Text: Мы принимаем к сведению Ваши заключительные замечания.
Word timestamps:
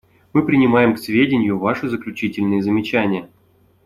Мы 0.33 0.43
принимаем 0.43 0.95
к 0.95 0.99
сведению 0.99 1.59
Ваши 1.59 1.87
заключительные 1.87 2.63
замечания. 2.63 3.29